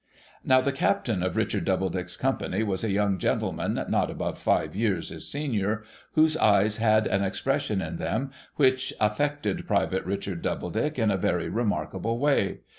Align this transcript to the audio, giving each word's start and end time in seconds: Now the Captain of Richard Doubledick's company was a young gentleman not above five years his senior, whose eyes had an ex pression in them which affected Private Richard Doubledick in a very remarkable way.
Now 0.43 0.61
the 0.61 0.71
Captain 0.71 1.21
of 1.21 1.35
Richard 1.37 1.63
Doubledick's 1.65 2.17
company 2.17 2.63
was 2.63 2.83
a 2.83 2.89
young 2.89 3.19
gentleman 3.19 3.79
not 3.87 4.09
above 4.09 4.39
five 4.39 4.75
years 4.75 5.09
his 5.09 5.29
senior, 5.29 5.83
whose 6.13 6.35
eyes 6.37 6.77
had 6.77 7.05
an 7.05 7.21
ex 7.23 7.39
pression 7.41 7.83
in 7.83 7.97
them 7.97 8.31
which 8.55 8.95
affected 8.99 9.67
Private 9.67 10.03
Richard 10.03 10.41
Doubledick 10.41 10.97
in 10.97 11.11
a 11.11 11.17
very 11.17 11.49
remarkable 11.49 12.17
way. 12.17 12.61